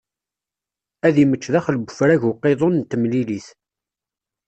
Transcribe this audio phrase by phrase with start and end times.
[1.07, 3.47] Ad immečč daxel n ufrag n uqiḍun n temlilit.